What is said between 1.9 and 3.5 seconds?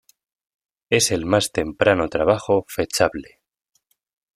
trabajo fechable.